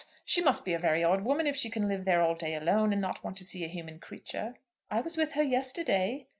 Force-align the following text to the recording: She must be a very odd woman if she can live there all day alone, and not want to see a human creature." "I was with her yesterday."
She 0.25 0.41
must 0.41 0.65
be 0.65 0.73
a 0.73 0.79
very 0.79 1.03
odd 1.03 1.21
woman 1.23 1.45
if 1.45 1.55
she 1.55 1.69
can 1.69 1.87
live 1.87 2.05
there 2.05 2.23
all 2.23 2.33
day 2.33 2.55
alone, 2.55 2.91
and 2.91 2.99
not 2.99 3.23
want 3.23 3.37
to 3.37 3.45
see 3.45 3.63
a 3.63 3.67
human 3.67 3.99
creature." 3.99 4.55
"I 4.89 4.99
was 4.99 5.15
with 5.15 5.33
her 5.33 5.43
yesterday." 5.43 6.25